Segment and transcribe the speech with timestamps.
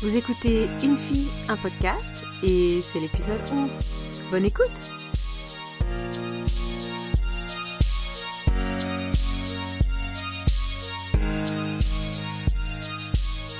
[0.00, 3.70] Vous écoutez Une fille, un podcast et c'est l'épisode 11.
[4.30, 4.70] Bonne écoute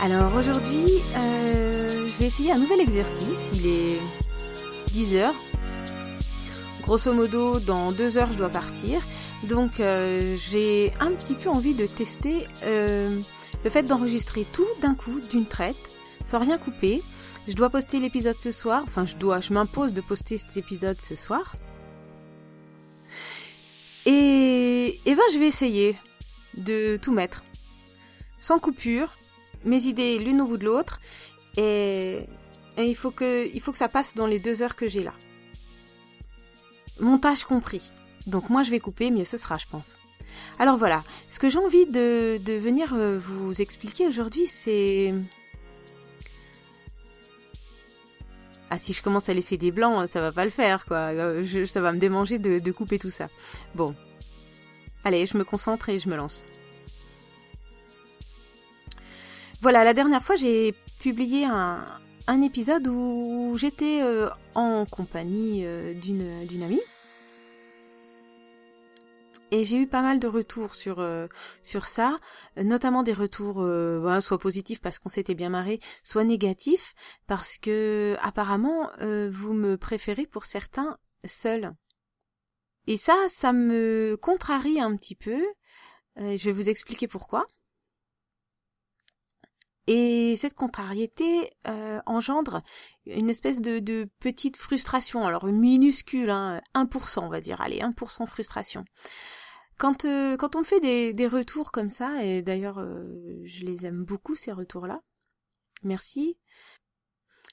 [0.00, 3.50] Alors aujourd'hui, euh, je vais essayer un nouvel exercice.
[3.55, 3.98] Il est
[4.93, 5.34] 10 heures.
[6.82, 9.00] Grosso modo, dans 2 heures, je dois partir.
[9.43, 13.18] Donc euh, j'ai un petit peu envie de tester euh,
[13.64, 15.97] le fait d'enregistrer tout d'un coup, d'une traite,
[16.29, 17.03] sans rien couper.
[17.49, 18.82] Je dois poster l'épisode ce soir.
[18.86, 21.55] Enfin, je dois, je m'impose de poster cet épisode ce soir.
[24.05, 25.96] Et, et ben, je vais essayer
[26.57, 27.45] de tout mettre.
[28.39, 29.17] Sans coupure,
[29.64, 31.00] mes idées l'une au bout de l'autre.
[31.57, 32.19] Et,
[32.77, 35.14] et il, faut que, ça passe dans les deux heures que j'ai là.
[37.00, 37.91] Montage compris.
[38.27, 39.98] Donc moi je vais couper, mieux ce sera je pense.
[40.58, 45.14] Alors voilà, ce que j'ai envie de, de venir euh, vous expliquer aujourd'hui c'est...
[48.70, 51.66] Ah si je commence à laisser des blancs, ça va pas le faire quoi, Euh,
[51.66, 53.28] ça va me démanger de, couper tout ça.
[53.74, 53.94] Bon.
[55.05, 56.44] Allez, je me concentre et je me lance.
[59.62, 61.80] Voilà, la dernière fois j'ai publié un,
[62.42, 66.83] épisode où j'étais euh, en compagnie euh, d'une amie.
[69.50, 71.27] Et j'ai eu pas mal de retours sur euh,
[71.62, 72.18] sur ça,
[72.56, 76.94] notamment des retours euh, soit positifs parce qu'on s'était bien marré, soit négatifs
[77.27, 81.72] parce que apparemment euh, vous me préférez pour certains seuls.
[82.86, 85.42] Et ça, ça me contrarie un petit peu.
[86.18, 87.46] Euh, je vais vous expliquer pourquoi.
[89.86, 92.62] Et cette contrariété euh, engendre
[93.06, 98.27] une espèce de, de petite frustration, alors minuscule, hein, 1% on va dire, allez, 1%
[98.27, 98.84] frustration.
[99.78, 103.86] Quand, euh, quand on fait des, des retours comme ça, et d'ailleurs euh, je les
[103.86, 105.02] aime beaucoup ces retours-là,
[105.84, 106.36] merci,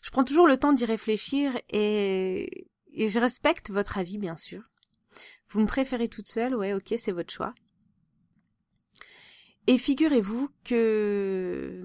[0.01, 4.63] je prends toujours le temps d'y réfléchir et, et je respecte votre avis bien sûr.
[5.49, 7.53] Vous me préférez toute seule, ouais ok c'est votre choix.
[9.67, 11.83] Et figurez-vous que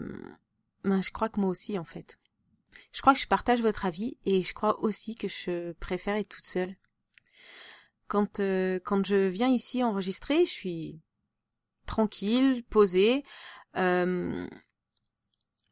[0.84, 2.18] ben, je crois que moi aussi en fait.
[2.92, 6.28] Je crois que je partage votre avis et je crois aussi que je préfère être
[6.28, 6.76] toute seule.
[8.10, 11.00] Quand euh, quand je viens ici enregistrer, je suis
[11.86, 13.22] tranquille, posée.
[13.76, 14.48] euh,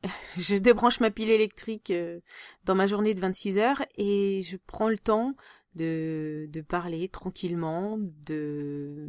[0.38, 2.20] je débranche ma pile électrique euh,
[2.64, 5.34] dans ma journée de 26 heures et je prends le temps
[5.74, 9.08] de, de parler tranquillement, de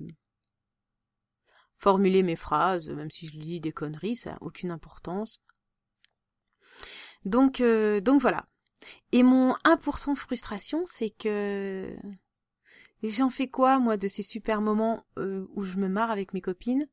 [1.77, 5.39] formuler mes phrases, même si je dis des conneries, ça n'a aucune importance.
[7.25, 8.47] Donc, euh, donc voilà.
[9.11, 11.95] Et mon 1% frustration, c'est que
[13.03, 16.41] j'en fais quoi, moi, de ces super moments euh, où je me marre avec mes
[16.41, 16.87] copines,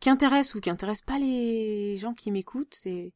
[0.00, 3.12] qui intéressent ou qui intéressent pas les gens qui m'écoutent, c'est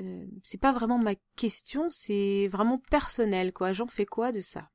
[0.00, 3.72] euh, c'est pas vraiment ma question, c'est vraiment personnel, quoi.
[3.72, 4.70] J'en fais quoi de ça?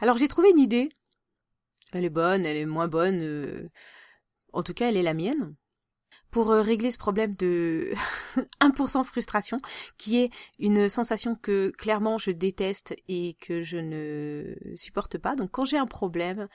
[0.00, 0.88] Alors j'ai trouvé une idée.
[1.92, 3.20] Elle est bonne, elle est moins bonne.
[3.20, 3.68] euh,
[4.52, 5.54] En tout cas, elle est la mienne.
[6.30, 7.92] Pour euh, régler ce problème de
[8.60, 9.58] 1% frustration,
[9.96, 15.36] qui est une sensation que clairement je déteste et que je ne supporte pas.
[15.36, 16.48] Donc quand j'ai un problème,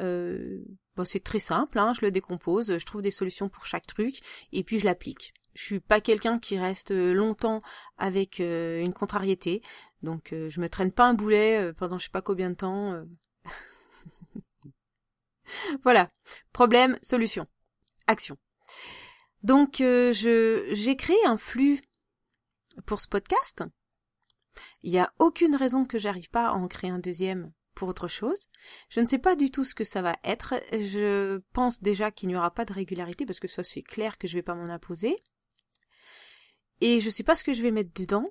[0.00, 0.64] euh,
[0.96, 4.20] bon, c'est très simple, hein, je le décompose, je trouve des solutions pour chaque truc
[4.52, 5.32] et puis je l'applique.
[5.54, 7.60] Je suis pas quelqu'un qui reste longtemps
[7.98, 9.62] avec euh, une contrariété,
[10.02, 12.54] donc euh, je me traîne pas un boulet euh, pendant je sais pas combien de
[12.54, 12.92] temps.
[12.92, 13.04] euh.
[15.82, 16.08] voilà,
[16.52, 17.46] problème, solution,
[18.06, 18.36] action.
[19.42, 21.80] Donc euh, j'ai créé un flux
[22.86, 23.64] pour ce podcast.
[24.82, 28.08] Il n'y a aucune raison que j'arrive pas à en créer un deuxième pour autre
[28.08, 28.48] chose.
[28.88, 30.54] Je ne sais pas du tout ce que ça va être.
[30.72, 34.28] Je pense déjà qu'il n'y aura pas de régularité parce que ça c'est clair que
[34.28, 35.16] je vais pas m'en imposer.
[36.80, 38.30] Et je sais pas ce que je vais mettre dedans,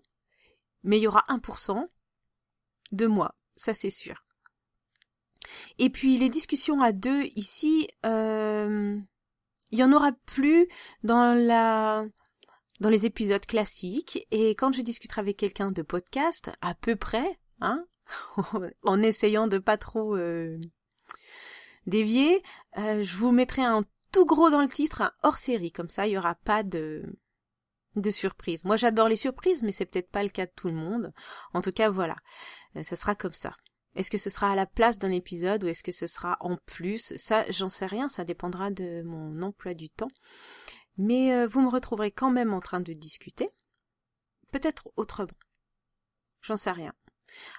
[0.84, 1.88] mais il y aura 1%
[2.92, 4.25] de moi, ça c'est sûr.
[5.78, 9.00] Et puis les discussions à deux ici, euh,
[9.71, 10.68] il y en aura plus
[11.04, 12.06] dans la
[12.80, 14.25] dans les épisodes classiques.
[14.31, 17.86] Et quand je discuterai avec quelqu'un de podcast à peu près hein
[18.83, 20.57] en essayant de pas trop euh,
[21.86, 22.42] dévier
[22.77, 25.71] euh, je vous mettrai un tout gros dans le titre un hors série.
[25.71, 27.04] Comme ça il y aura pas de
[27.95, 28.63] de surprise.
[28.63, 31.13] Moi j'adore les surprises mais c'est peut-être pas le cas de tout le monde.
[31.54, 32.16] En tout cas voilà.
[32.75, 33.56] Euh, ça sera comme ça
[33.95, 36.57] est-ce que ce sera à la place d'un épisode ou est-ce que ce sera en
[36.65, 37.15] plus?
[37.18, 40.12] Ça, j'en sais rien, ça dépendra de mon emploi du temps.
[40.97, 43.50] Mais euh, vous me retrouverez quand même en train de discuter.
[44.51, 45.30] Peut-être autrement.
[46.41, 46.94] J'en sais rien.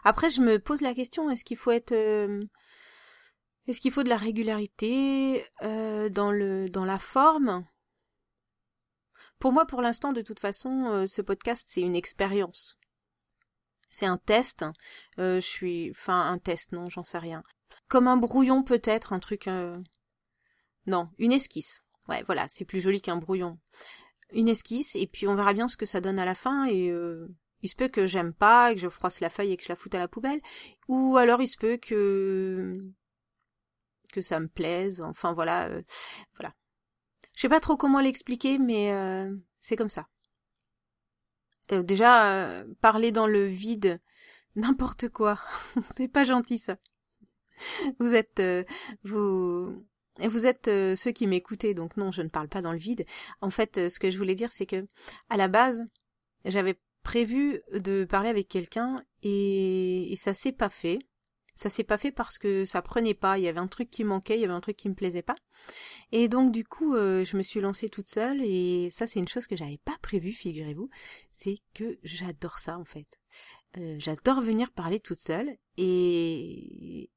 [0.05, 1.93] Après, je me pose la question, est-ce qu'il faut être...
[1.93, 2.43] euh,
[3.67, 7.67] Est-ce qu'il faut de la régularité euh, dans, le, dans la forme?
[9.39, 12.80] Pour moi, pour l'instant, de toute façon, ce podcast, c'est une expérience.
[13.91, 14.65] C'est un test.
[15.19, 17.43] je suis, enfin, un test, non, j'en sais rien.
[17.89, 19.49] Comme un brouillon peut-être, un truc.
[20.87, 21.83] Non, une esquisse.
[22.09, 23.59] Ouais, voilà, c'est plus joli qu'un brouillon.
[24.33, 26.93] Une esquisse, et puis on verra bien ce que ça donne à la fin, et
[27.63, 29.77] il se peut que j'aime pas, que je froisse la feuille et que je la
[29.77, 30.41] foute à la poubelle,
[30.89, 32.81] ou alors il se peut que
[34.13, 35.01] que ça me plaise.
[35.03, 35.83] Enfin voilà, euh,
[36.37, 36.55] voilà.
[37.37, 40.09] Je sais pas trop comment l'expliquer, mais euh, c'est comme ça.
[41.73, 44.01] Euh, déjà, parler dans le vide,
[44.57, 45.39] n'importe quoi,
[45.97, 46.77] c'est pas gentil ça.
[47.99, 48.43] Vous êtes,
[49.05, 49.85] vous,
[50.19, 53.05] vous êtes ceux qui m'écoutez, donc non, je ne parle pas dans le vide.
[53.43, 54.87] En fait, ce que je voulais dire, c'est que
[55.29, 55.85] à la base,
[56.47, 60.99] j'avais prévu de parler avec quelqu'un et, ça s'est pas fait.
[61.55, 64.05] Ça s'est pas fait parce que ça prenait pas, il y avait un truc qui
[64.05, 65.35] manquait, il y avait un truc qui me plaisait pas.
[66.13, 69.29] Et donc du coup, euh, je me suis lancée toute seule et ça c'est une
[69.29, 70.89] chose que j'avais pas prévue, figurez-vous,
[71.33, 73.19] c'est que j'adore ça en fait.
[73.79, 77.11] Euh, j'adore venir parler toute seule et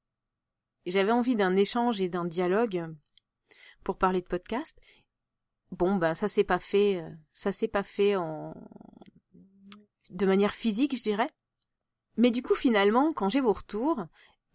[0.85, 2.85] j'avais envie d'un échange et d'un dialogue
[3.83, 4.80] pour parler de podcast.
[5.71, 8.53] Bon ben ça s'est pas fait, euh, ça s'est pas fait en
[10.13, 11.30] de manière physique, je dirais.
[12.18, 14.06] Mais du coup, finalement, quand j'ai vos retours,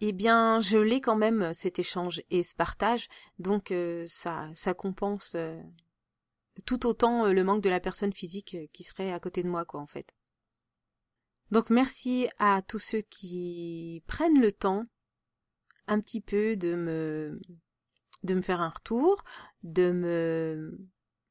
[0.00, 3.08] eh bien, je l'ai quand même cet échange et ce partage,
[3.38, 5.60] donc euh, ça, ça compense euh,
[6.66, 9.64] tout autant euh, le manque de la personne physique qui serait à côté de moi,
[9.64, 10.14] quoi, en fait.
[11.50, 14.84] Donc merci à tous ceux qui prennent le temps
[15.86, 17.40] un petit peu de me
[18.22, 19.24] de me faire un retour,
[19.62, 20.78] de me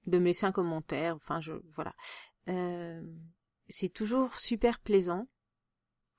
[0.07, 1.94] de me laisser un commentaire, enfin je voilà.
[2.50, 3.01] Euh,
[3.69, 5.27] c'est toujours super plaisant.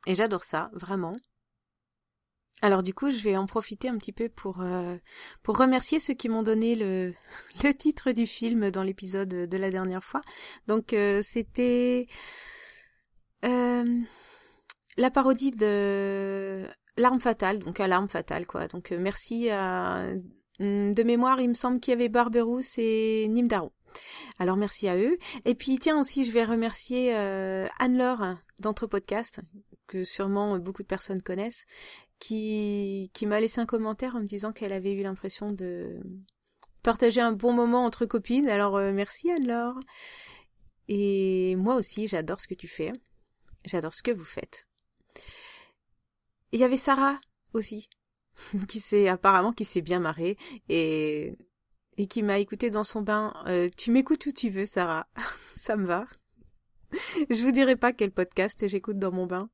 [0.07, 1.15] Et j'adore ça, vraiment.
[2.61, 4.97] Alors du coup, je vais en profiter un petit peu pour euh,
[5.47, 7.15] remercier ceux qui m'ont donné le
[7.77, 10.23] titre du film dans l'épisode de la dernière fois.
[10.67, 12.07] Donc euh, c'était
[13.45, 13.85] euh,
[14.97, 16.65] la parodie de
[16.97, 18.67] L'arme fatale, donc à l'arme fatale quoi.
[18.67, 20.09] Donc merci à
[20.59, 23.73] de mémoire, il me semble qu'il y avait Barberousse et Nimdaro.
[24.41, 25.17] Alors merci à eux.
[25.45, 29.39] Et puis tiens aussi, je vais remercier Anne-Laure d'Entre Podcast,
[29.89, 31.67] que sûrement beaucoup de personnes connaissent,
[32.19, 35.99] qui, m'a laissé un commentaire en me disant qu'elle avait eu l'impression de
[36.83, 38.49] partager un bon moment entre copines.
[38.49, 39.79] Alors euh, merci Anne-Laure.
[40.89, 42.93] Et moi aussi, j'adore ce que tu fais.
[43.65, 44.67] J'adore ce que vous faites.
[46.53, 47.21] Il y avait Sarah
[47.53, 47.91] aussi,
[48.69, 50.37] qui s'est apparemment qui s'est bien marrée
[50.69, 51.37] et
[52.09, 53.35] qui m'a écouté dans son bain.
[53.47, 55.09] Euh, tu m'écoutes où tu veux, Sarah.
[55.57, 56.07] Ça me va.
[57.29, 59.51] Je vous dirai pas quel podcast j'écoute dans mon bain.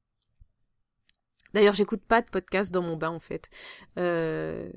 [1.55, 3.49] D'ailleurs, j'écoute pas de podcast dans mon bain en fait.
[3.97, 4.69] Euh,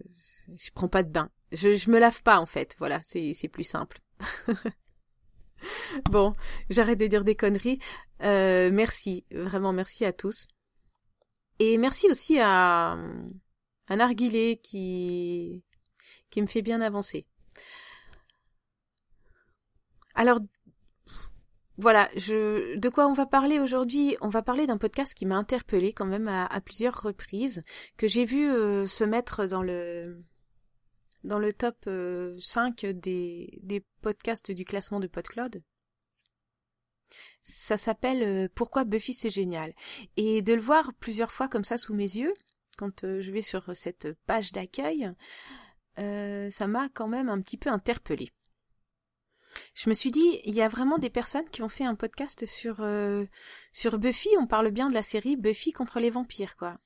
[0.55, 1.31] je prends pas de bain.
[1.51, 2.75] Je, je me lave pas en fait.
[2.77, 3.99] Voilà, c'est c'est plus simple.
[6.11, 6.35] bon,
[6.69, 7.79] j'arrête de dire des conneries.
[8.21, 10.47] Euh, merci, vraiment merci à tous.
[11.57, 15.63] Et merci aussi à un narguilé qui
[16.29, 17.25] qui me fait bien avancer.
[20.13, 20.39] Alors,
[21.77, 25.35] voilà, je, de quoi on va parler aujourd'hui On va parler d'un podcast qui m'a
[25.35, 27.61] interpellé quand même à, plusieurs reprises,
[27.97, 30.23] que j'ai vu euh, se mettre dans le
[31.23, 31.77] dans le top
[32.39, 35.61] 5 euh, des, des podcasts du classement de PodCloud.
[37.43, 39.73] Ça s'appelle euh, Pourquoi Buffy c'est génial.
[40.15, 42.33] Et de le voir plusieurs fois comme ça sous mes yeux,
[42.77, 45.11] quand je vais sur cette page d'accueil,
[45.97, 48.29] ça m'a quand même un petit peu interpellé
[49.73, 52.45] je me suis dit, il y a vraiment des personnes qui ont fait un podcast
[52.45, 53.25] sur euh,
[53.71, 54.29] sur Buffy.
[54.39, 56.77] On parle bien de la série Buffy contre les vampires, quoi.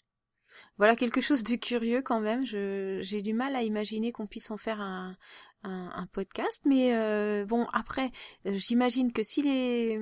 [0.78, 2.46] Voilà quelque chose de curieux quand même.
[2.46, 8.12] j'ai du mal à imaginer qu'on puisse en faire un podcast, mais euh, bon après,
[8.46, 10.00] j'imagine que si les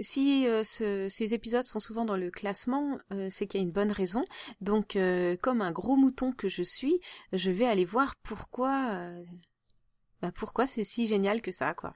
[0.00, 2.98] si euh, ces épisodes sont souvent dans le classement,
[3.30, 4.24] c'est qu'il y a une bonne raison.
[4.60, 4.98] Donc,
[5.40, 7.00] comme un gros mouton que je suis,
[7.32, 9.10] je vais aller voir pourquoi
[10.24, 11.94] bah, pourquoi c'est si génial que ça, quoi?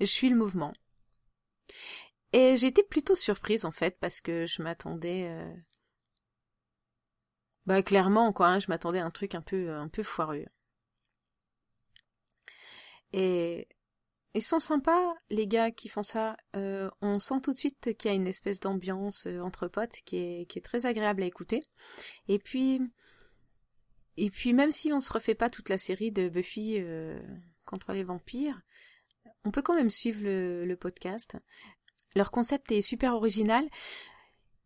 [0.00, 0.72] Je suis le mouvement.
[2.32, 5.54] Et j'étais plutôt surprise en fait parce que je m'attendais euh,
[7.66, 10.46] bah clairement quoi, hein, je m'attendais à un truc un peu un peu foireux.
[13.12, 13.68] Et
[14.34, 16.36] ils sont sympas les gars qui font ça.
[16.56, 19.96] Euh, on sent tout de suite qu'il y a une espèce d'ambiance euh, entre potes
[20.06, 21.60] qui est qui est très agréable à écouter.
[22.28, 22.80] Et puis
[24.16, 27.18] et puis même si on se refait pas toute la série de Buffy euh,
[27.64, 28.60] contre les vampires,
[29.44, 31.36] on peut quand même suivre le, podcast.
[32.14, 33.68] Leur concept est super original.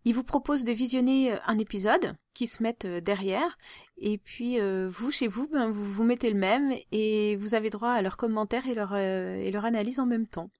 [0.04, 3.56] ils vous proposent de visionner euh, un épisode qui se mettent euh, derrière,
[3.96, 7.90] et puis vous, chez vous, ben, vous vous mettez le même, et vous avez droit
[7.90, 10.50] à leurs commentaires et leur, et leur analyse en même temps.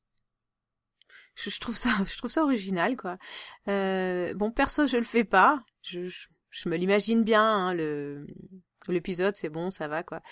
[1.35, 3.19] Je, trouve ça, je trouve ça original, quoi.
[3.67, 5.63] bon, perso, je le fais pas.
[5.83, 6.11] Je,
[6.51, 8.27] je, me l'imagine bien, hein, le
[8.89, 10.23] l'épisode, c'est bon, ça va, quoi.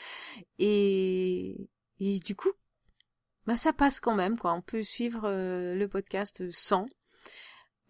[0.58, 2.52] Et, du coup,
[3.46, 4.52] bah ça passe quand même quoi.
[4.52, 6.88] On peut suivre euh, le podcast sans,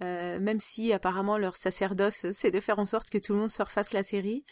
[0.02, 3.50] euh, même si apparemment leur sacerdoce c'est de faire en sorte que tout le monde
[3.50, 4.44] se refasse la série.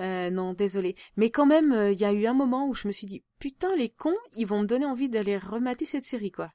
[0.00, 0.94] Euh, non, désolé.
[1.16, 3.74] Mais quand même, il y a eu un moment où je me suis dit putain
[3.76, 6.52] les cons, ils vont me donner envie d'aller remater cette série quoi.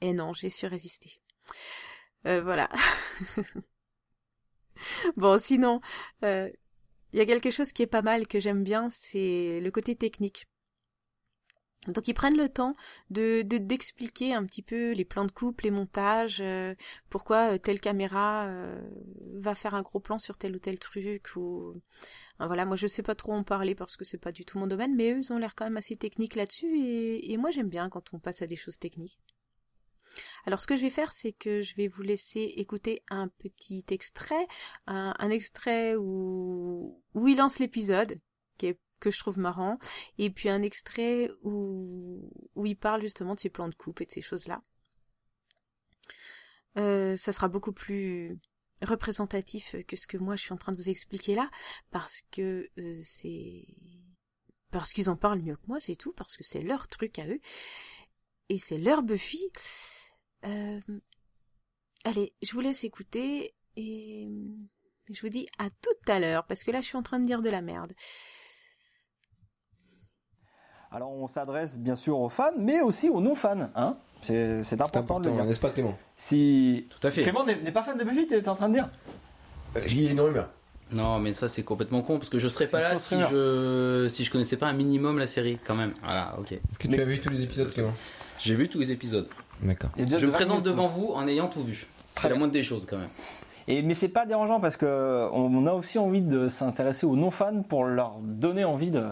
[0.00, 1.20] Et non, j'ai su résister.
[2.24, 2.68] voilà.
[5.16, 5.80] bon, sinon,
[7.14, 9.94] il y a quelque chose qui est pas mal que j'aime bien, c'est le côté
[9.94, 10.48] technique.
[11.86, 12.74] Donc ils prennent le temps
[13.10, 16.74] de d'expliquer un petit peu les plans de coupe, les montages, euh,
[17.10, 18.80] pourquoi euh, telle caméra euh,
[19.34, 21.80] va faire un gros plan sur tel ou tel truc ou
[22.40, 24.66] voilà, moi je sais pas trop en parler parce que c'est pas du tout mon
[24.66, 28.12] domaine, mais eux ont l'air quand même assez techniques là-dessus et moi j'aime bien quand
[28.12, 29.18] on passe à des choses techniques.
[30.46, 33.84] Alors ce que je vais faire, c'est que je vais vous laisser écouter un petit
[33.90, 34.46] extrait,
[34.86, 38.20] un, extrait où, où il lance l'épisode,
[39.04, 39.78] que je trouve marrant,
[40.16, 44.06] et puis un extrait où, où il parle justement de ses plans de coupe et
[44.06, 44.62] de ces choses-là.
[46.78, 48.38] Euh, ça sera beaucoup plus
[48.82, 51.50] représentatif que ce que moi je suis en train de vous expliquer là,
[51.90, 53.66] parce que euh, c'est
[54.70, 57.28] parce qu'ils en parlent mieux que moi, c'est tout, parce que c'est leur truc à
[57.28, 57.40] eux,
[58.48, 59.52] et c'est leur Buffy.
[60.46, 60.80] Euh...
[62.04, 64.28] Allez, je vous laisse écouter, et
[65.10, 67.24] je vous dis à tout à l'heure, parce que là je suis en train de
[67.24, 67.92] dire de la merde.
[70.90, 73.70] Alors on s'adresse bien sûr aux fans, mais aussi aux non-fans.
[73.74, 75.44] Hein c'est important, de le dire.
[75.44, 76.86] N'est-ce pas Clément Si...
[76.88, 77.22] Tout à fait.
[77.22, 78.88] Clément n'est pas fan de Buffy, tu es en train de dire
[79.76, 80.48] euh, J'ai une rumeur.
[80.92, 84.22] Non, mais ça c'est complètement con parce que je serais pas là si je si
[84.22, 85.94] je connaissais pas un minimum la série quand même.
[86.02, 86.52] Voilà, ok.
[86.52, 87.94] Est-ce que tu as vu tous les épisodes, Clément
[88.38, 89.28] J'ai vu tous les épisodes.
[89.62, 89.90] D'accord.
[89.96, 91.86] Je me présente devant vous en ayant tout vu.
[92.16, 93.08] C'est la moindre des choses quand même.
[93.66, 97.62] Et, mais c'est pas dérangeant parce que on a aussi envie de s'intéresser aux non-fans
[97.62, 99.02] pour leur donner envie de,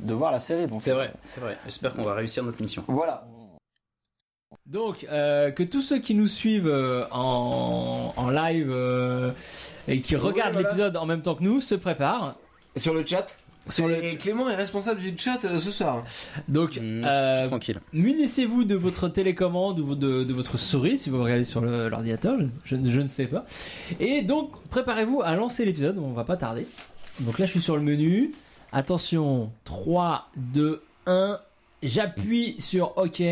[0.00, 0.66] de voir la série.
[0.80, 1.56] C'est vrai, c'est vrai.
[1.64, 2.82] J'espère qu'on va réussir notre mission.
[2.88, 3.24] Voilà.
[4.66, 9.30] Donc, euh, que tous ceux qui nous suivent euh, en, en, live euh,
[9.86, 12.34] et qui regardent l'épisode en même temps que nous se préparent.
[12.74, 13.36] Et sur le chat
[13.68, 16.04] et Clément est responsable du chat euh, ce soir.
[16.48, 17.80] Donc, mmh, euh, tranquille.
[17.92, 23.00] Munissez-vous de votre télécommande ou de, votre souris si vous regardez sur l'ordinateur, je, je,
[23.00, 23.46] ne sais pas.
[24.00, 26.66] Et donc, préparez-vous à lancer l'épisode, on va pas tarder.
[27.20, 28.32] Donc là, je suis sur le menu.
[28.72, 31.38] Attention, 3, 2, 1.
[31.82, 33.22] J'appuie sur OK.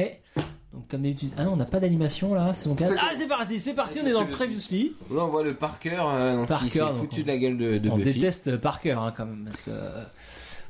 [0.73, 3.75] Donc comme d'habitude, ah non, on n'a pas d'animation là, c'est Ah c'est parti, c'est
[3.75, 4.95] parti, on est dans le previously.
[5.11, 7.91] Là on voit le Parker, euh, donc Parker, s'est foutu de la gueule de, de
[7.91, 8.11] on Buffy.
[8.11, 9.71] On déteste Parker hein, quand même parce que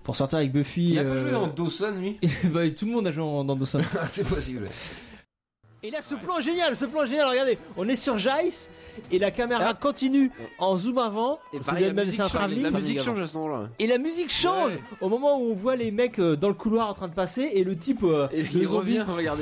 [0.02, 0.90] pour sortir avec Buffy.
[0.90, 2.18] Il a pas joué dans Dawson lui.
[2.46, 3.80] bah, tout le monde a joué dans Dawson.
[4.08, 4.68] c'est possible.
[5.84, 8.68] Et là ce plan est génial, ce plan est génial, regardez, on est sur Jace
[9.10, 9.74] et la caméra ah.
[9.74, 11.38] continue en zoom avant.
[11.52, 13.68] Et pareil, la, musique change, la musique change à ce moment-là.
[13.78, 16.88] Et la musique change au moment où on voit les mecs euh, dans le couloir
[16.88, 18.44] en train de passer et le type euh, et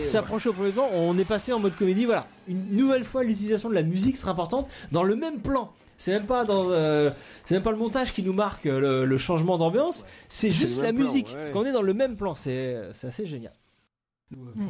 [0.08, 0.88] s'approche au premier plan.
[0.92, 2.04] On est passé en mode comédie.
[2.04, 5.72] Voilà, une nouvelle fois l'utilisation de la musique sera importante dans le même plan.
[5.98, 7.10] C'est même pas dans, euh,
[7.44, 10.06] c'est même pas le montage qui nous marque le, changement d'ambiance.
[10.30, 12.34] C'est juste la musique, parce qu'on est dans le même plan.
[12.34, 13.52] C'est, c'est assez génial.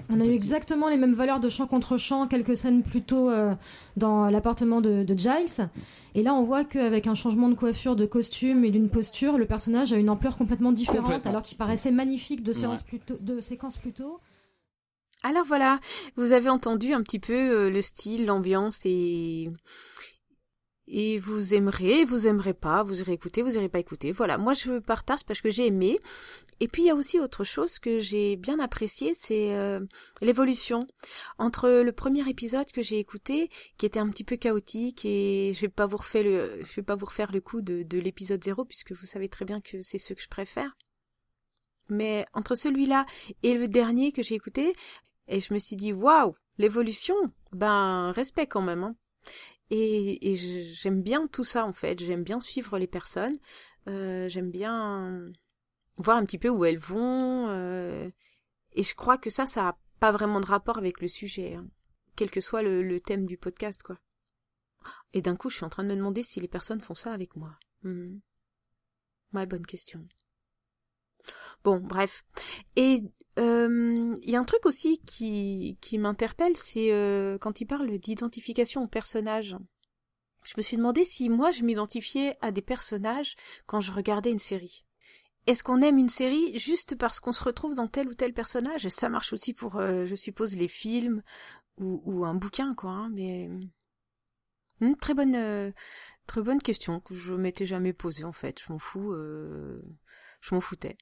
[0.08, 3.28] On a eu exactement les mêmes valeurs de chant contre chant quelques scènes plus tôt
[3.28, 3.54] euh,
[3.96, 5.68] dans l'appartement de, Giles.
[6.14, 9.46] Et là, on voit qu'avec un changement de coiffure, de costume et d'une posture, le
[9.46, 12.52] personnage a une ampleur complètement différente, alors qu'il paraissait magnifique de,
[12.86, 14.16] plus de séquences plus tôt.
[15.22, 15.78] Alors voilà,
[16.16, 19.50] vous avez entendu un petit peu euh, le style, l'ambiance et
[20.92, 24.10] et vous aimerez, vous aimerez pas, vous irez écouter, vous irez pas écouter.
[24.10, 26.00] Voilà, moi je partage parce que j'ai aimé.
[26.58, 29.80] Et puis il y a aussi autre chose que j'ai bien apprécié, c'est euh,
[30.20, 30.86] l'évolution
[31.38, 35.60] entre le premier épisode que j'ai écouté, qui était un petit peu chaotique, et je
[35.60, 38.42] vais pas vous refaire le, je vais pas vous refaire le coup de, de l'épisode
[38.42, 40.76] zéro puisque vous savez très bien que c'est ce que je préfère.
[41.88, 43.06] Mais entre celui-là
[43.42, 44.74] et le dernier que j'ai écouté,
[45.28, 47.14] et je me suis dit waouh, l'évolution,
[47.52, 48.82] ben respect quand même.
[48.82, 48.96] Hein.
[49.70, 50.36] Et,
[50.74, 52.00] j'aime bien tout ça en fait.
[52.00, 53.38] J'aime bien suivre les personnes.
[53.88, 55.30] Euh, j'aime bien
[55.96, 57.48] voir un petit peu où elles vont.
[57.48, 58.10] Euh,
[58.72, 61.68] et je crois que ça, ça a pas vraiment de rapport avec le sujet, hein.
[62.16, 63.98] quel que soit le, thème du podcast, quoi.
[65.12, 67.12] Et d'un coup, je suis en train de me demander si les personnes font ça
[67.12, 67.58] avec moi.
[67.84, 70.06] Ouais, bonne question.
[71.62, 72.24] Bon, bref.
[72.76, 73.02] Et
[73.38, 77.90] euh, il y a un truc aussi qui, qui m'interpelle, c'est euh, quand il parle
[77.98, 79.56] d'identification au personnage.
[80.42, 84.38] je me suis demandé si moi je m'identifiais à des personnages quand je regardais une
[84.38, 84.84] série.
[85.46, 88.88] Est-ce qu'on aime une série juste parce qu'on se retrouve dans tel ou tel personnage?
[88.88, 91.22] Ça marche aussi pour, euh, je suppose, les films
[91.78, 92.90] ou, un bouquin, quoi.
[92.90, 93.48] Hein, mais
[94.80, 95.72] une très bonne, euh,
[96.26, 98.60] très bonne question que je m'étais jamais posée en fait.
[98.64, 99.82] Je m'en fous, euh,
[100.40, 100.96] je m'en foutais.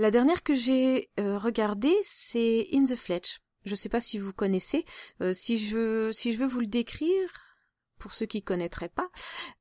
[0.00, 3.42] La dernière que j'ai regardée, c'est In the Fletch.
[3.66, 4.86] Je sais pas si vous connaissez.
[5.34, 7.54] si je si je veux vous le décrire,
[7.98, 9.10] pour ceux qui connaîtraient pas,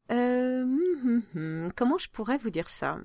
[0.10, 3.01] hum, comment je pourrais vous dire ça?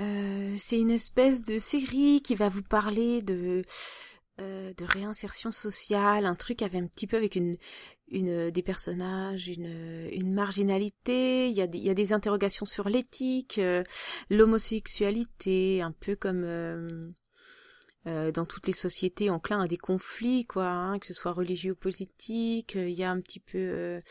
[0.00, 3.62] Euh, c'est une espèce de série qui va vous parler de
[4.40, 7.56] euh, de réinsertion sociale, un truc avec un petit peu avec une
[8.08, 11.48] une des personnages, une une marginalité.
[11.48, 13.82] Il y a des interrogations sur l'éthique, euh,
[14.30, 17.14] l'homosexualité, un peu comme
[18.04, 21.76] dans toutes les sociétés enclin à des conflits, quoi, hein, que ce soit religieux ou
[21.76, 22.74] politique.
[22.74, 24.02] Il y a un petit peu,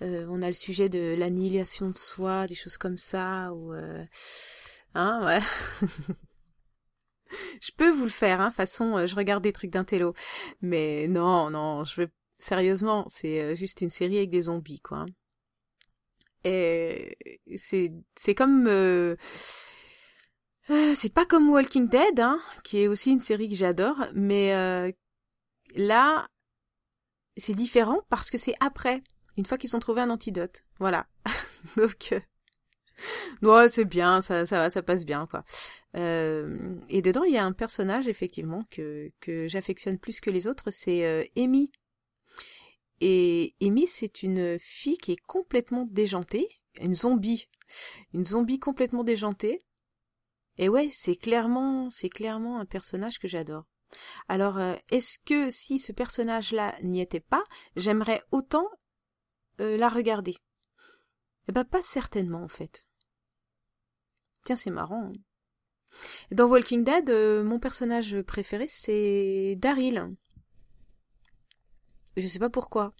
[0.00, 3.72] on a le sujet de l'annihilation de soi, des choses comme ça, ou
[4.96, 5.40] Hein, ouais.
[7.60, 10.14] je peux vous le faire, hein, façon, euh, je regarde des trucs d'intello.
[10.60, 15.06] Mais non, non, je veux, sérieusement, c'est euh, juste une série avec des zombies, quoi.
[16.44, 17.16] Et
[17.56, 19.16] c'est, c'est comme, euh,
[20.68, 24.52] c'est pas comme Walking Dead, hein, qui est aussi une série que j'adore, mais
[25.74, 26.28] là,
[27.36, 29.02] c'est différent parce que c'est après,
[29.36, 30.64] une fois qu'ils ont trouvé un antidote.
[30.78, 31.08] Voilà.
[31.76, 32.14] Donc,
[33.42, 35.44] ouais, c'est bien, ça, va, ça passe bien, quoi.
[35.96, 39.10] Euh, et dedans, il y a un personnage, effectivement, que,
[39.46, 41.70] j'affectionne plus que les autres, c'est euh, Amy.
[43.00, 46.48] Et Amy, c'est une fille qui est complètement déjantée,
[46.80, 47.48] une zombie,
[48.14, 49.60] une zombie complètement déjantée.
[50.58, 53.64] Et ouais, c'est clairement, c'est clairement un personnage que j'adore.
[54.28, 57.44] Alors, euh, est-ce que si ce personnage-là n'y était pas,
[57.76, 58.66] j'aimerais autant
[59.58, 60.36] la regarder?
[61.48, 62.85] Eh ben, pas certainement, en fait.
[64.46, 65.10] Tiens, c'est marrant.
[65.10, 65.12] Hein.
[66.30, 70.14] Dans Walking Dead, euh, mon personnage préféré, c'est Daryl.
[72.16, 72.94] Je sais pas pourquoi.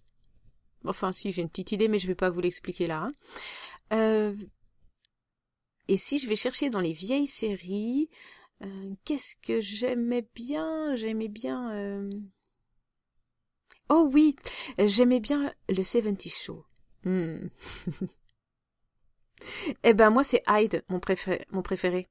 [0.84, 3.04] Enfin, si, j'ai une petite idée, mais je vais pas vous l'expliquer là.
[3.04, 3.12] Hein.
[3.92, 4.34] Euh,
[5.86, 8.10] et si je vais chercher dans les vieilles séries,
[8.64, 12.10] euh, qu'est-ce que j'aimais bien J'aimais bien...
[13.88, 14.34] Oh oui,
[14.80, 16.64] j'aimais bien le 70 Show.
[17.04, 17.36] Hmm.
[19.82, 22.08] Eh ben moi c'est Hyde, mon préféré.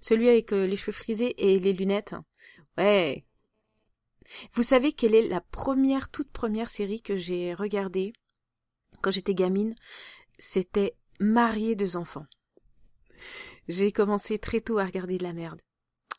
[0.00, 2.14] Celui avec euh, les cheveux frisés et les lunettes.
[2.76, 3.24] Ouais.
[4.52, 8.12] Vous savez quelle est la première, toute première série que j'ai regardée
[9.02, 9.74] quand j'étais gamine?
[10.38, 12.26] C'était Marier deux enfants.
[13.66, 15.60] J'ai commencé très tôt à regarder de la merde.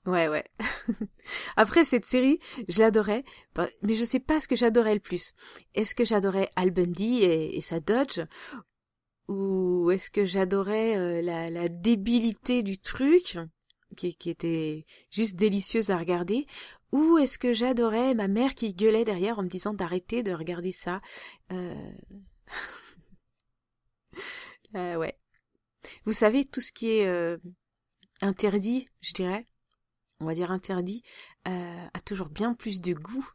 [0.05, 0.43] Ouais, ouais.
[1.55, 5.33] Après cette série, je l'adorais, bah, mais je sais pas ce que j'adorais le plus.
[5.75, 8.21] Est-ce que j'adorais Al Bundy et sa Dodge,
[9.29, 13.37] ou est-ce que j'adorais euh, la, la, débilité du truc,
[13.95, 16.47] qui, était juste délicieuse à regarder,
[16.91, 20.71] ou est-ce que j'adorais ma mère qui gueulait derrière en me disant d'arrêter de regarder
[20.71, 20.99] ça
[21.51, 21.91] euh...
[24.75, 25.15] euh, Ouais.
[26.05, 27.39] Vous savez, tout ce qui est
[28.21, 29.47] interdit, je dirais,
[30.19, 31.03] on va dire interdit,
[31.45, 33.25] a toujours bien plus de goût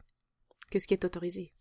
[0.69, 1.54] que ce qui est autorisé.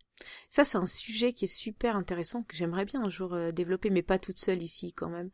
[0.50, 3.90] Ça, c'est un sujet qui est super intéressant, que j'aimerais bien un jour euh, développer,
[3.90, 5.30] mais pas toute seule ici quand même.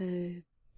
[0.00, 0.32] Euh,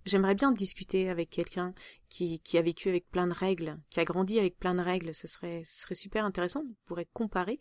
[0.05, 1.75] j'aimerais bien discuter avec quelqu'un
[2.09, 5.14] qui, a vécu avec plein de règles, qui a grandi avec plein de règles.
[5.14, 6.64] Ce serait, ce serait super intéressant.
[6.69, 7.61] On pourrait comparer.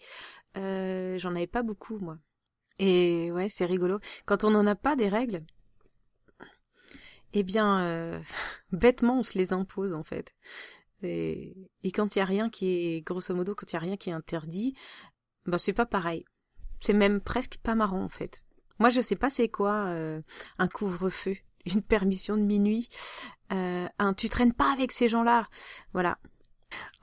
[0.58, 2.18] Euh, J'en avais pas beaucoup, moi.
[2.80, 4.00] Et ouais, c'est rigolo.
[4.26, 5.44] Quand on n'en a pas des règles,
[7.34, 8.22] eh bien,
[8.72, 10.34] bêtement, on se les impose en fait.
[11.04, 13.82] Et, et quand il y a rien qui est, grosso modo, quand il y a
[13.82, 14.74] rien qui est interdit,
[15.46, 16.26] bah c'est pas pareil.
[16.80, 18.44] C'est même presque pas marrant en fait.
[18.80, 20.22] Moi je sais pas c'est quoi euh,
[20.58, 22.90] un couvre-feu, une permission de minuit,
[23.52, 25.48] euh, un tu traînes pas avec ces gens-là.
[25.94, 26.20] Voilà.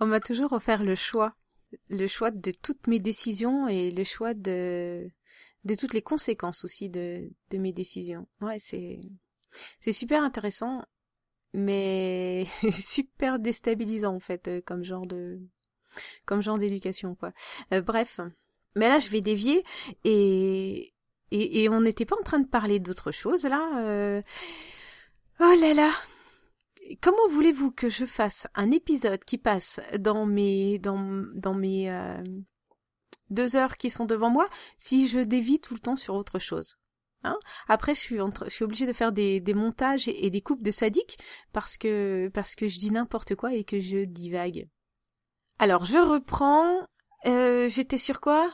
[0.01, 1.35] On m'a toujours offert le choix,
[1.89, 5.09] le choix de toutes mes décisions et le choix de
[5.65, 8.27] de toutes les conséquences aussi de de mes décisions.
[8.41, 9.01] Ouais, c'est
[9.81, 10.83] c'est super intéressant
[11.53, 15.41] mais super déstabilisant en fait euh, comme genre de
[16.27, 17.33] comme genre d'éducation quoi.
[17.73, 18.21] Euh, bref,
[18.77, 19.65] mais là je vais dévier
[20.05, 20.93] et
[21.33, 23.85] et, on n'était pas en train de parler d'autre chose là.
[23.85, 24.21] Euh...
[25.39, 25.93] Oh là là.
[27.01, 32.23] Comment voulez-vous que je fasse un épisode qui passe dans mes dans mes euh,
[33.31, 36.81] deux heures qui sont devant moi si je dévie tout le temps sur autre chose
[37.23, 37.39] Hein?
[37.69, 38.21] Après, je suis,
[38.63, 41.19] obligée de faire des, des montages et, et, des coupes de sadique
[41.53, 44.69] parce que parce que je dis n'importe quoi et que je divague.
[45.61, 46.89] Alors, je reprends.
[47.27, 48.51] Euh, J'étais sur quoi?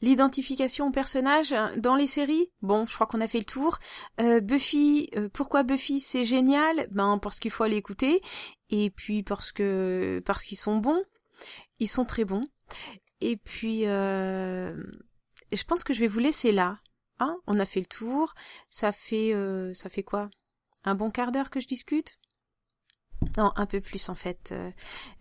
[0.00, 3.78] L'identification au personnage dans les séries, bon, je crois qu'on a fait le tour.
[4.22, 6.00] Euh, Buffy, euh, pourquoi Buffy?
[6.00, 6.88] C'est génial?
[6.92, 8.22] Ben parce qu'il faut aller écouter,
[8.70, 11.04] et puis parce que parce qu'ils sont bons,
[11.78, 12.44] ils sont très bons.
[13.20, 14.82] Et puis, euh,
[15.52, 16.78] je pense que je vais vous laisser là.
[17.18, 17.36] Hein?
[17.46, 18.32] On a fait le tour.
[18.70, 19.34] Ça fait
[19.74, 20.30] ça fait quoi?
[20.84, 22.18] Un bon quart d'heure que je discute?
[23.36, 24.54] Non, un peu plus en fait.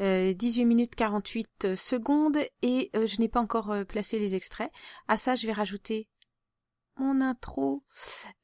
[0.01, 4.71] Euh, 18 minutes 48 secondes et euh, je n'ai pas encore euh, placé les extraits.
[5.07, 6.07] À ça, je vais rajouter
[6.95, 7.83] mon intro,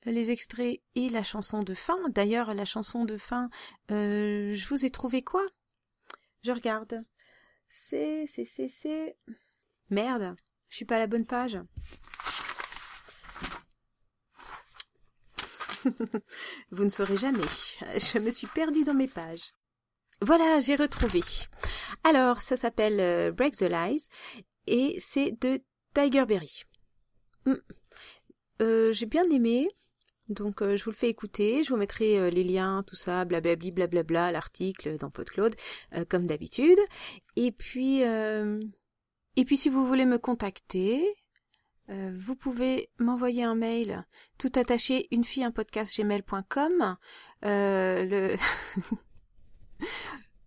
[0.08, 1.98] euh, les extraits et la chanson de fin.
[2.10, 3.50] D'ailleurs, la chanson de fin,
[3.90, 5.46] je vous ai trouvé quoi?
[6.44, 7.02] Je regarde.
[7.68, 9.18] C'est, c'est, c'est, c'est...
[9.90, 10.36] Merde,
[10.70, 11.60] je suis pas à la bonne page.
[16.72, 17.44] Vous ne saurez jamais.
[17.96, 19.54] Je me suis perdue dans mes pages.
[20.22, 21.22] Voilà, j'ai retrouvé.
[22.04, 24.08] Alors, ça s'appelle euh, Break the Lies
[24.68, 25.62] et c'est de
[25.94, 26.64] Tiger Berry.
[27.46, 27.56] Hmm.
[28.62, 29.68] Euh, j'ai bien aimé.
[30.28, 33.72] Donc euh, je vous le fais écouter, je vous mettrai les liens, tout ça, blablabli,
[33.72, 35.56] blablabla, l'article dans PodCloud,
[36.10, 36.80] comme d'habitude.
[37.36, 41.16] Et puis, et puis si vous voulez me contacter,
[41.90, 44.08] euh, vous pouvez m'envoyer un mail
[44.40, 46.98] tout attaché une fille un podcast gmail.com
[47.46, 48.36] euh, le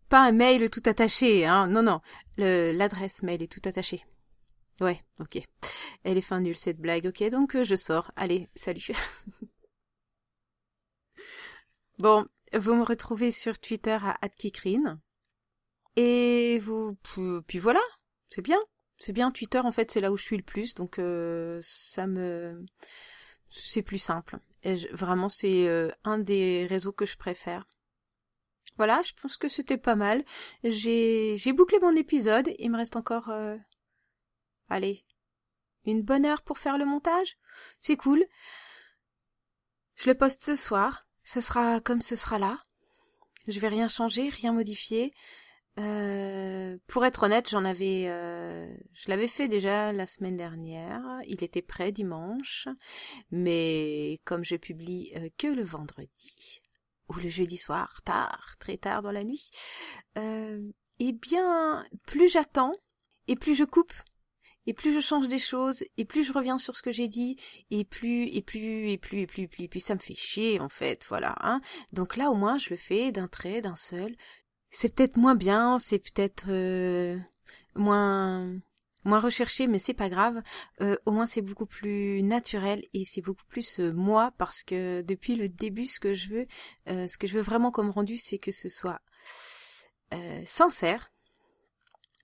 [0.09, 2.01] pas un mail tout attaché hein non non.
[2.39, 4.05] L'adresse mail est tout attachée.
[4.81, 5.41] Ouais ok.
[6.03, 8.11] Elle est fin nulle cette blague ok donc euh, je sors.
[8.17, 8.89] Allez salut.
[11.99, 14.99] Bon vous me retrouvez sur Twitter à @kikrine
[15.95, 16.97] et vous
[17.47, 17.83] puis voilà
[18.29, 18.59] c'est bien
[18.99, 22.07] c'est bien Twitter en fait c'est là où je suis le plus donc euh, ça
[22.07, 22.67] me
[23.49, 24.39] c'est plus simple.
[24.65, 27.67] Et vraiment c'est euh, un des réseaux que je préfère.
[28.77, 30.25] Voilà je pense que c'était pas mal.
[30.65, 33.57] J'ai bouclé mon épisode il me reste encore euh,
[34.69, 35.05] allez
[35.87, 37.39] une bonne heure pour faire le montage.
[37.81, 38.27] C'est cool.
[39.95, 41.07] Je le poste ce soir.
[41.23, 42.59] Ça sera comme ce sera là.
[43.47, 45.15] Je vais rien changer rien modifier
[45.79, 51.03] euh, pour être honnête, j'en avais, euh, je l'avais fait déjà la semaine dernière.
[51.27, 52.69] Il était prêt dimanche,
[53.31, 56.63] mais comme je publie euh, que le vendredi
[57.09, 59.51] ou le jeudi soir, tard, très tard dans la nuit,
[60.17, 62.75] eh bien, plus j'attends
[63.29, 63.93] et plus je coupe
[64.67, 67.37] et plus je change des choses, et plus je reviens sur ce que j'ai dit,
[67.71, 70.61] et plus, et plus, et plus, et plus, et plus, plus, ça me fait chier,
[70.61, 71.63] en fait, voilà, hein.
[71.95, 74.15] Donc là, au moins, je le fais d'un trait, d'un seul,
[74.71, 77.19] c'est peut-être moins bien, c'est peut-être euh,
[77.75, 78.47] moins
[79.05, 80.43] moins recherché, mais c'est pas grave.
[80.83, 85.03] Euh, au moins c'est beaucoup plus naturel et c'est beaucoup plus euh, moi parce que
[85.03, 86.47] depuis le début, ce que je veux,
[86.87, 89.01] ce que je veux vraiment comme rendu, c'est que ce soit
[90.45, 91.11] sincère.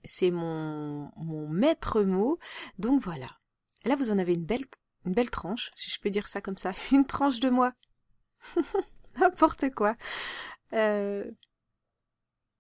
[0.05, 2.39] C'est mon mon maître mot.
[2.79, 3.39] Donc voilà.
[3.85, 4.65] Là vous en avez une belle
[5.07, 7.73] une belle tranche, si je peux dire ça comme ça, une tranche de moi.
[9.19, 9.97] N'importe quoi.
[10.73, 11.31] Euh,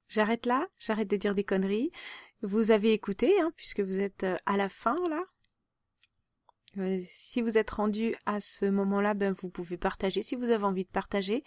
[0.08, 1.90] J'arrête là, j'arrête de dire des conneries.
[2.42, 5.24] Vous avez écouté, hein, puisque vous êtes euh, à la fin là.
[6.76, 10.64] Euh, si vous êtes rendu à ce moment-là, ben vous pouvez partager si vous avez
[10.64, 11.44] envie de partager.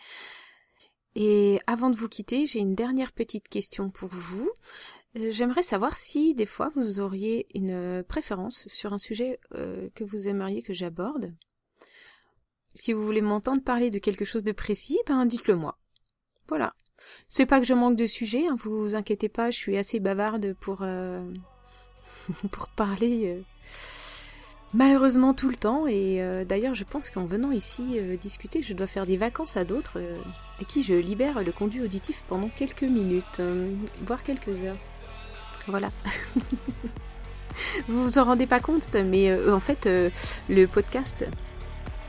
[1.15, 4.49] Et avant de vous quitter, j'ai une dernière petite question pour vous.
[5.17, 10.27] Euh, j'aimerais savoir si des fois vous auriez une préférence sur un sujet que vous
[10.27, 11.33] aimeriez que j'aborde.
[12.73, 15.79] Si vous voulez m'entendre parler de quelque chose de précis, ben dites-le moi.
[16.47, 16.75] Voilà.
[17.29, 20.53] C'est pas que je manque de sujets, hein, vous inquiétez pas, je suis assez bavarde
[20.59, 21.21] pour euh,
[22.51, 23.41] pour parler euh,
[24.73, 28.87] malheureusement tout le temps et euh, d'ailleurs je pense qu'en venant ici discuter, je dois
[28.87, 30.01] faire des vacances à d'autres
[30.59, 33.41] à qui je libère le conduit auditif pendant quelques minutes,
[34.05, 34.77] voire quelques heures.
[35.67, 35.91] Voilà.
[37.87, 39.87] vous vous en rendez pas compte, mais en fait
[40.49, 41.25] le podcast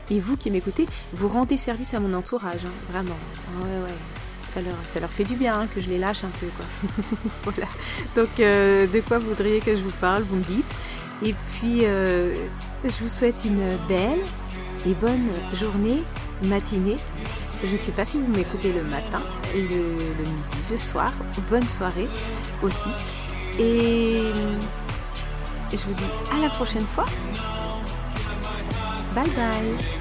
[0.09, 3.17] et vous qui m'écoutez, vous rendez service à mon entourage, hein, vraiment.
[3.61, 4.18] Ouais ouais
[4.49, 6.47] ça leur, fait du bien hein, que je les lâche un peu.
[6.47, 6.65] Quoi.
[7.43, 7.67] voilà.
[8.15, 10.65] Donc, euh, de quoi voudriez que je vous parle Vous me dites.
[11.23, 12.33] Et puis, euh,
[12.83, 14.19] je vous souhaite une belle
[14.85, 16.01] et bonne journée,
[16.43, 16.97] matinée.
[17.63, 19.21] Je ne sais pas si vous m'écoutez le matin,
[19.53, 21.11] le, midi, le soir.
[21.49, 22.07] Bonne soirée
[22.63, 22.89] aussi.
[23.59, 24.23] Et
[25.71, 27.05] je vous dis à la prochaine fois.
[29.13, 29.98] Bye bye